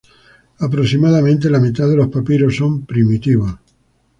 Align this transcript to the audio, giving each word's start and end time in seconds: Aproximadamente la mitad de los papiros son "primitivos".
Aproximadamente 0.57 1.47
la 1.47 1.59
mitad 1.59 1.87
de 1.87 1.95
los 1.95 2.07
papiros 2.07 2.55
son 2.55 2.87
"primitivos". 2.87 3.53